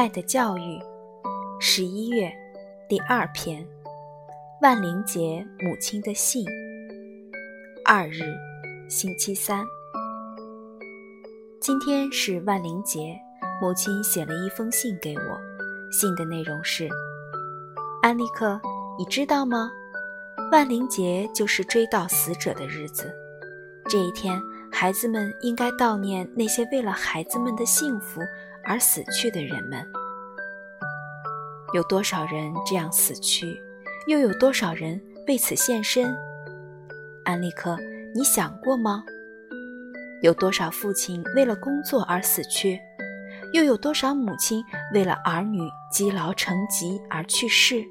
[0.00, 0.80] 爱的教育，
[1.60, 2.32] 十一月
[2.88, 3.62] 第二篇，
[4.62, 6.42] 万灵节母亲的信，
[7.84, 8.22] 二日，
[8.88, 9.62] 星期三。
[11.60, 13.14] 今天是万灵节，
[13.60, 15.38] 母亲写了一封信给我，
[15.92, 16.88] 信的内容是：
[18.00, 18.58] 安利克，
[18.98, 19.70] 你知道吗？
[20.50, 23.14] 万灵节就是追悼死者的日子，
[23.86, 24.40] 这一天，
[24.72, 28.22] 孩子们应该悼念那些为了孩子们的幸福。
[28.64, 29.84] 而死去的人们，
[31.74, 33.60] 有多少人这样死去？
[34.06, 36.16] 又有多少人为此献身？
[37.24, 37.76] 安利克，
[38.14, 39.04] 你想过吗？
[40.22, 42.80] 有多少父亲为了工作而死去？
[43.52, 47.84] 又有多少母亲为了儿女积劳成疾而去世？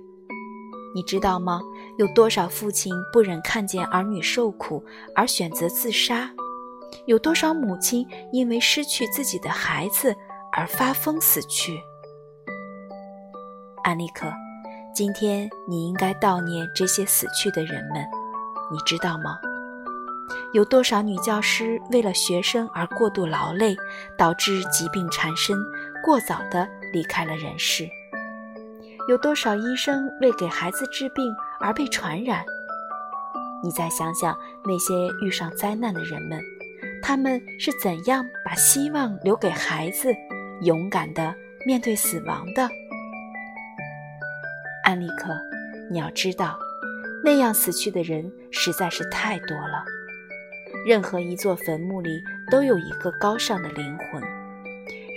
[0.95, 1.61] 你知道吗？
[1.97, 4.83] 有多少父亲不忍看见儿女受苦
[5.15, 6.31] 而选择自杀？
[7.05, 10.15] 有多少母亲因为失去自己的孩子？
[10.51, 11.81] 而发疯死去，
[13.83, 14.31] 安利克，
[14.93, 18.03] 今天你应该悼念这些死去的人们，
[18.71, 19.39] 你知道吗？
[20.53, 23.77] 有多少女教师为了学生而过度劳累，
[24.17, 25.55] 导致疾病缠身，
[26.03, 27.87] 过早的离开了人世？
[29.07, 32.43] 有多少医生为给孩子治病而被传染？
[33.63, 36.41] 你再想想那些遇上灾难的人们，
[37.01, 40.13] 他们是怎样把希望留给孩子？
[40.61, 41.33] 勇敢的
[41.65, 42.67] 面对死亡的
[44.83, 45.37] 安利克，
[45.89, 46.57] 你要知道，
[47.23, 49.83] 那样死去的人实在是太多了。
[50.85, 54.21] 任何一座坟墓里都有一个高尚的灵魂。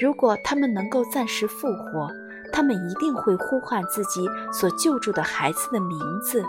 [0.00, 2.10] 如果他们能够暂时复活，
[2.52, 6.44] 他们一定会呼唤自己所救助的孩子的名字。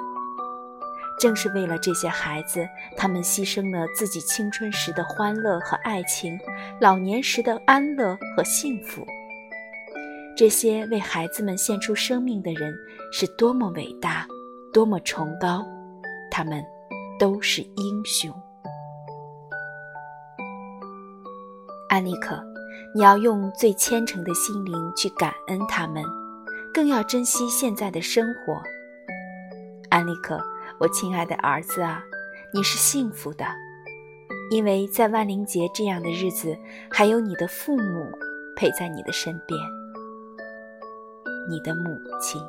[1.19, 6.37] 正是为了这些孩子，他们牺牲了自己青春时的欢乐和爱情，
[6.81, 9.05] 老年时的安乐和幸福。
[10.35, 12.73] 这些为孩子们献出生命的人
[13.11, 14.27] 是多么伟大，
[14.73, 15.65] 多么崇高，
[16.29, 16.61] 他们
[17.19, 18.33] 都是英雄。
[21.87, 22.43] 安妮可，
[22.93, 26.03] 你要用最虔诚的心灵去感恩他们，
[26.73, 28.61] 更要珍惜现在的生活。
[29.89, 30.43] 安妮可。
[30.83, 32.03] 我亲爱的儿子啊，
[32.53, 33.45] 你是幸福的，
[34.51, 36.57] 因为在万灵节这样的日子，
[36.91, 38.05] 还有你的父母
[38.53, 39.57] 陪在你的身边，
[41.49, 42.41] 你的母亲。